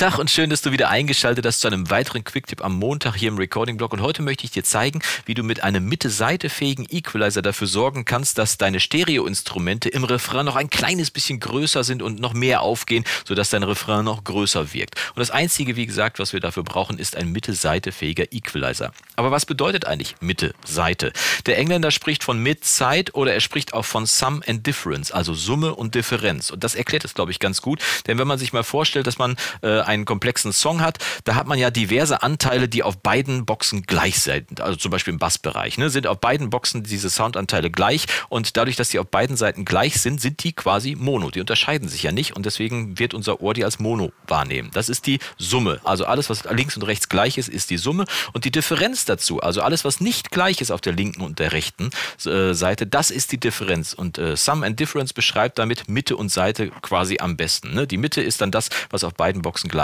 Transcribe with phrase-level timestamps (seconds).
[0.00, 3.28] Tag und schön, dass du wieder eingeschaltet hast zu einem weiteren Quicktip am Montag hier
[3.28, 3.92] im Recording-Blog.
[3.92, 8.38] Und heute möchte ich dir zeigen, wie du mit einem Mitte-Seite-fähigen Equalizer dafür sorgen kannst,
[8.38, 13.04] dass deine Stereo-Instrumente im Refrain noch ein kleines bisschen größer sind und noch mehr aufgehen,
[13.28, 14.94] sodass dein Refrain noch größer wirkt.
[15.08, 18.92] Und das Einzige, wie gesagt, was wir dafür brauchen, ist ein Mitte-Seite-fähiger Equalizer.
[19.16, 21.12] Aber was bedeutet eigentlich Mitte-Seite?
[21.44, 25.74] Der Engländer spricht von Mid-Side oder er spricht auch von Sum and Difference, also Summe
[25.74, 26.48] und Differenz.
[26.48, 27.82] Und das erklärt es, glaube ich, ganz gut.
[28.06, 31.46] Denn wenn man sich mal vorstellt, dass man äh, einen komplexen Song hat, da hat
[31.46, 34.60] man ja diverse Anteile, die auf beiden Boxen gleich sind.
[34.60, 35.78] Also zum Beispiel im Bassbereich.
[35.78, 39.64] Ne, sind auf beiden Boxen diese Soundanteile gleich und dadurch, dass die auf beiden Seiten
[39.64, 41.30] gleich sind, sind die quasi Mono.
[41.30, 44.70] Die unterscheiden sich ja nicht und deswegen wird unser Ohr die als Mono wahrnehmen.
[44.72, 45.80] Das ist die Summe.
[45.84, 49.40] Also alles, was links und rechts gleich ist, ist die Summe und die Differenz dazu,
[49.40, 51.90] also alles, was nicht gleich ist auf der linken und der rechten
[52.24, 53.92] äh, Seite, das ist die Differenz.
[53.92, 57.74] Und äh, Sum and Difference beschreibt damit Mitte und Seite quasi am besten.
[57.74, 57.86] Ne?
[57.86, 59.79] Die Mitte ist dann das, was auf beiden Boxen gleich,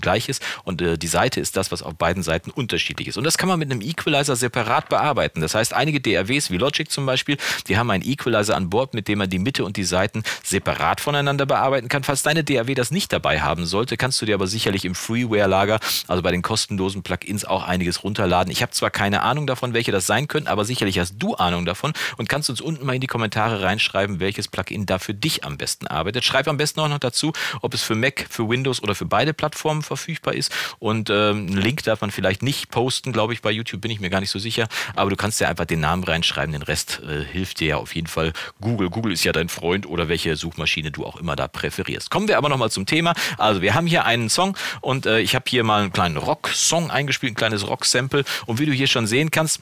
[0.00, 3.16] gleich ist und äh, die Seite ist das, was auf beiden Seiten unterschiedlich ist.
[3.16, 5.40] Und das kann man mit einem Equalizer separat bearbeiten.
[5.40, 7.36] Das heißt, einige DAWs wie Logic zum Beispiel,
[7.68, 11.00] die haben einen Equalizer an Bord, mit dem man die Mitte und die Seiten separat
[11.00, 12.04] voneinander bearbeiten kann.
[12.04, 15.80] Falls deine DAW das nicht dabei haben sollte, kannst du dir aber sicherlich im Freeware-Lager,
[16.08, 18.50] also bei den kostenlosen Plugins, auch einiges runterladen.
[18.52, 21.64] Ich habe zwar keine Ahnung davon, welche das sein können, aber sicherlich hast du Ahnung
[21.64, 25.44] davon und kannst uns unten mal in die Kommentare reinschreiben, welches Plugin da für dich
[25.44, 26.24] am besten arbeitet.
[26.24, 27.32] Schreib am besten auch noch dazu,
[27.62, 30.52] ob es für Mac, für Windows oder für beide Plattformen verfügbar ist.
[30.78, 34.00] Und ähm, einen Link darf man vielleicht nicht posten, glaube ich, bei YouTube bin ich
[34.00, 34.68] mir gar nicht so sicher.
[34.94, 36.52] Aber du kannst ja einfach den Namen reinschreiben.
[36.52, 38.90] Den Rest äh, hilft dir ja auf jeden Fall Google.
[38.90, 42.10] Google ist ja dein Freund oder welche Suchmaschine du auch immer da präferierst.
[42.10, 43.14] Kommen wir aber nochmal zum Thema.
[43.38, 46.90] Also wir haben hier einen Song und äh, ich habe hier mal einen kleinen Rock-Song
[46.90, 48.24] eingespielt, ein kleines Rock-Sample.
[48.46, 49.60] Und wie du hier schon sehen kannst,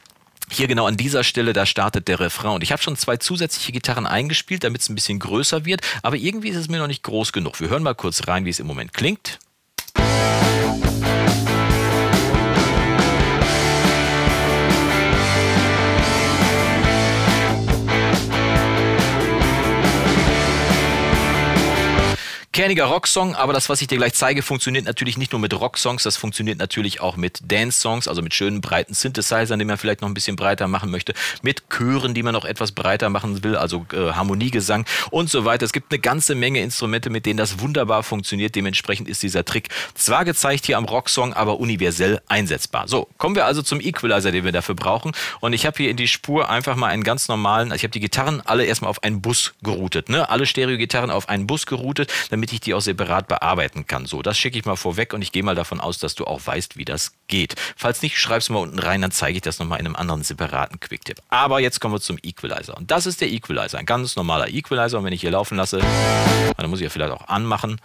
[0.50, 2.52] hier genau an dieser Stelle, da startet der Refrain.
[2.52, 5.80] Und ich habe schon zwei zusätzliche Gitarren eingespielt, damit es ein bisschen größer wird.
[6.02, 7.60] Aber irgendwie ist es mir noch nicht groß genug.
[7.60, 9.38] Wir hören mal kurz rein, wie es im Moment klingt.
[22.52, 26.02] Kerniger Rocksong, aber das, was ich dir gleich zeige, funktioniert natürlich nicht nur mit Rocksongs,
[26.02, 30.08] das funktioniert natürlich auch mit Dance-Songs, also mit schönen breiten Synthesizern, die man vielleicht noch
[30.08, 33.86] ein bisschen breiter machen möchte, mit Chören, die man noch etwas breiter machen will, also
[33.92, 35.64] äh, Harmoniegesang und so weiter.
[35.64, 38.54] Es gibt eine ganze Menge Instrumente, mit denen das wunderbar funktioniert.
[38.54, 42.86] Dementsprechend ist dieser Trick zwar gezeigt hier am Rocksong, aber universell einsetzbar.
[42.86, 45.12] So, kommen wir also zum Equalizer, den wir dafür brauchen.
[45.40, 47.92] Und ich habe hier in die Spur einfach mal einen ganz normalen, also ich habe
[47.92, 50.28] die Gitarren alle erstmal auf einen Bus geroutet, ne?
[50.28, 54.04] Alle Stereo-Gitarren auf einen Bus geroutet, damit damit ich die auch separat bearbeiten kann.
[54.04, 56.44] So, das schicke ich mal vorweg und ich gehe mal davon aus, dass du auch
[56.44, 57.54] weißt, wie das geht.
[57.76, 60.24] Falls nicht, schreib es mal unten rein, dann zeige ich das nochmal in einem anderen
[60.24, 61.18] separaten Quicktip.
[61.28, 62.76] Aber jetzt kommen wir zum Equalizer.
[62.76, 64.98] Und das ist der Equalizer, ein ganz normaler Equalizer.
[64.98, 65.78] Und wenn ich hier laufen lasse,
[66.56, 67.80] dann muss ich ja vielleicht auch anmachen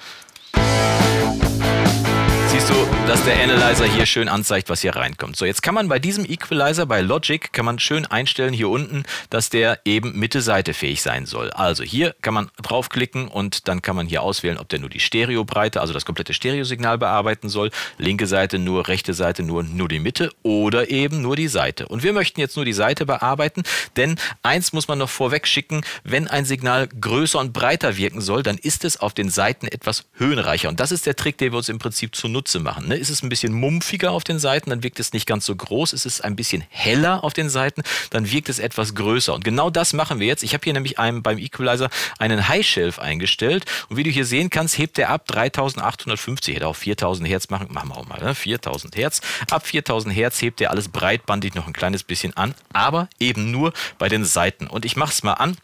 [2.67, 5.37] siehst du, dass der Analyzer hier schön anzeigt, was hier reinkommt.
[5.37, 9.03] So, jetzt kann man bei diesem Equalizer, bei Logic, kann man schön einstellen hier unten,
[9.29, 11.49] dass der eben Mitte-Seite fähig sein soll.
[11.51, 14.99] Also hier kann man draufklicken und dann kann man hier auswählen, ob der nur die
[14.99, 17.71] Stereobreite, also das komplette Stereosignal bearbeiten soll.
[17.97, 21.87] Linke Seite nur, rechte Seite nur, nur die Mitte oder eben nur die Seite.
[21.87, 23.63] Und wir möchten jetzt nur die Seite bearbeiten,
[23.95, 28.43] denn eins muss man noch vorweg schicken, wenn ein Signal größer und breiter wirken soll,
[28.43, 30.69] dann ist es auf den Seiten etwas höhenreicher.
[30.69, 32.87] Und das ist der Trick, den wir uns im Prinzip zunutze Nutze machen.
[32.87, 32.95] Ne?
[32.95, 35.93] Ist es ein bisschen mumpfiger auf den Seiten, dann wirkt es nicht ganz so groß.
[35.93, 39.33] Ist es ein bisschen heller auf den Seiten, dann wirkt es etwas größer.
[39.33, 40.43] Und genau das machen wir jetzt.
[40.43, 43.65] Ich habe hier nämlich einem, beim Equalizer einen High Shelf eingestellt.
[43.89, 46.55] Und wie du hier sehen kannst, hebt er ab 3850.
[46.55, 47.67] Hätte auch 4000 Hertz machen.
[47.71, 48.21] Machen wir auch mal.
[48.21, 48.35] Ne?
[48.35, 49.21] 4000 Hertz.
[49.49, 52.53] Ab 4000 Hertz hebt er alles breitbandig noch ein kleines bisschen an.
[52.73, 54.67] Aber eben nur bei den Seiten.
[54.67, 55.57] Und ich mache es mal an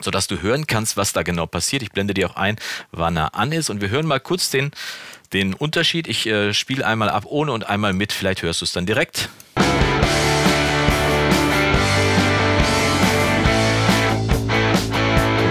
[0.00, 1.82] sodass du hören kannst, was da genau passiert.
[1.82, 2.56] Ich blende dir auch ein,
[2.92, 3.68] wann er an ist.
[3.68, 4.70] Und wir hören mal kurz den
[5.32, 6.08] den Unterschied.
[6.08, 8.12] Ich äh, spiele einmal ab ohne und einmal mit.
[8.12, 9.28] Vielleicht hörst du es dann direkt.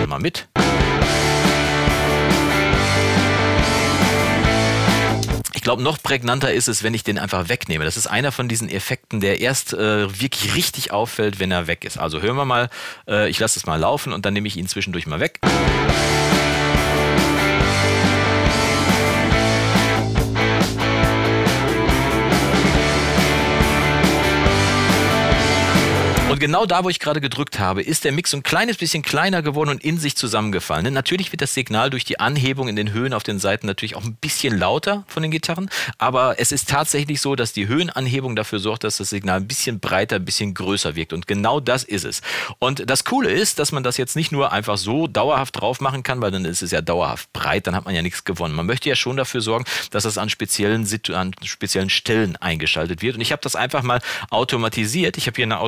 [0.07, 0.47] Mal mit.
[5.53, 7.83] Ich glaube, noch prägnanter ist es, wenn ich den einfach wegnehme.
[7.83, 11.83] Das ist einer von diesen Effekten, der erst äh, wirklich richtig auffällt, wenn er weg
[11.83, 11.97] ist.
[11.97, 12.69] Also hören wir mal,
[13.05, 15.41] äh, ich lasse es mal laufen und dann nehme ich ihn zwischendurch mal weg.
[26.37, 29.41] Und genau da, wo ich gerade gedrückt habe, ist der Mix ein kleines bisschen kleiner
[29.41, 30.85] geworden und in sich zusammengefallen.
[30.85, 33.95] Denn natürlich wird das Signal durch die Anhebung in den Höhen auf den Seiten natürlich
[33.95, 35.67] auch ein bisschen lauter von den Gitarren,
[35.97, 39.79] aber es ist tatsächlich so, dass die Höhenanhebung dafür sorgt, dass das Signal ein bisschen
[39.79, 42.21] breiter, ein bisschen größer wirkt und genau das ist es.
[42.59, 46.03] Und das Coole ist, dass man das jetzt nicht nur einfach so dauerhaft drauf machen
[46.03, 48.53] kann, weil dann ist es ja dauerhaft breit, dann hat man ja nichts gewonnen.
[48.53, 53.15] Man möchte ja schon dafür sorgen, dass das an speziellen, an speziellen Stellen eingeschaltet wird.
[53.15, 55.17] Und ich habe das einfach mal automatisiert.
[55.17, 55.61] Ich habe hier eine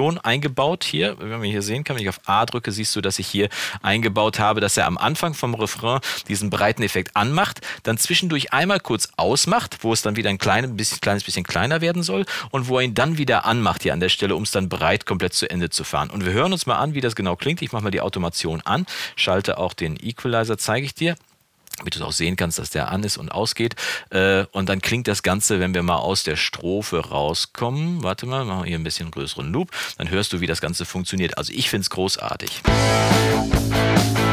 [0.00, 0.84] Automation eingebaut.
[0.84, 3.26] Hier, wenn man hier sehen kann, wenn ich auf A drücke, siehst du, dass ich
[3.26, 3.48] hier
[3.82, 8.80] eingebaut habe, dass er am Anfang vom Refrain diesen breiten Effekt anmacht, dann zwischendurch einmal
[8.80, 12.68] kurz ausmacht, wo es dann wieder ein kleines bisschen, kleines bisschen kleiner werden soll und
[12.68, 15.34] wo er ihn dann wieder anmacht hier an der Stelle, um es dann breit komplett
[15.34, 16.10] zu Ende zu fahren.
[16.10, 17.62] Und wir hören uns mal an, wie das genau klingt.
[17.62, 18.86] Ich mache mal die Automation an,
[19.16, 21.14] schalte auch den Equalizer, zeige ich dir
[21.80, 23.74] damit du auch sehen kannst, dass der an ist und ausgeht.
[24.10, 28.02] Äh, und dann klingt das Ganze, wenn wir mal aus der Strophe rauskommen.
[28.02, 29.70] Warte mal, machen wir hier ein bisschen größeren Loop.
[29.98, 31.36] Dann hörst du, wie das Ganze funktioniert.
[31.38, 32.62] Also ich finde es großartig.
[32.66, 34.29] Musik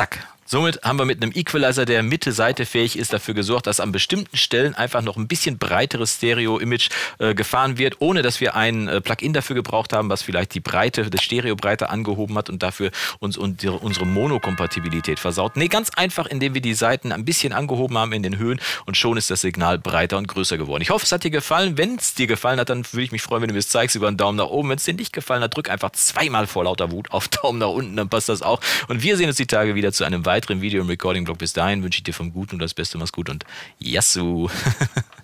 [0.00, 0.16] zack,
[0.50, 4.36] Somit haben wir mit einem Equalizer, der Mitte-Seite fähig ist, dafür gesorgt, dass an bestimmten
[4.36, 6.88] Stellen einfach noch ein bisschen breiteres Stereo-Image
[7.20, 10.58] äh, gefahren wird, ohne dass wir ein äh, Plugin dafür gebraucht haben, was vielleicht die
[10.58, 15.56] Breite, das Stereo-Breite angehoben hat und dafür uns und die, unsere Monokompatibilität versaut.
[15.56, 18.96] Nee, ganz einfach, indem wir die Seiten ein bisschen angehoben haben in den Höhen und
[18.96, 20.82] schon ist das Signal breiter und größer geworden.
[20.82, 21.78] Ich hoffe, es hat dir gefallen.
[21.78, 23.94] Wenn es dir gefallen hat, dann würde ich mich freuen, wenn du mir es zeigst
[23.94, 24.70] über einen Daumen nach oben.
[24.70, 27.68] Wenn es dir nicht gefallen hat, drück einfach zweimal vor lauter Wut auf Daumen nach
[27.68, 28.60] unten, dann passt das auch.
[28.88, 31.36] Und wir sehen uns die Tage wieder zu einem weiteren weiteren Video im Recording-Blog.
[31.36, 32.96] Bis dahin wünsche ich dir vom Guten und das Beste.
[32.96, 33.44] Mach's gut und
[33.78, 34.48] Yassou!